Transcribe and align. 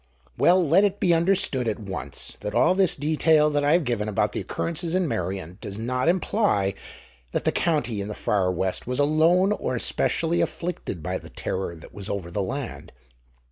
Well, 0.35 0.67
let 0.67 0.83
it 0.83 0.99
be 0.99 1.13
understood 1.13 1.67
at 1.67 1.77
once 1.77 2.35
that 2.41 2.55
all 2.55 2.73
this 2.73 2.95
detail 2.95 3.51
that 3.51 3.63
I 3.63 3.73
have 3.73 3.83
given 3.83 4.09
about 4.09 4.31
the 4.31 4.39
occurrences 4.39 4.95
in 4.95 5.07
Meirion 5.07 5.59
does 5.61 5.77
not 5.77 6.09
imply 6.09 6.73
that 7.33 7.45
the 7.45 7.51
county 7.51 8.01
in 8.01 8.07
the 8.07 8.15
far 8.15 8.51
west 8.51 8.87
was 8.87 8.97
alone 8.97 9.51
or 9.51 9.75
especially 9.75 10.41
afflicted 10.41 11.03
by 11.03 11.19
the 11.19 11.29
terror 11.29 11.75
that 11.75 11.93
was 11.93 12.09
over 12.09 12.31
the 12.31 12.41
land. 12.41 12.91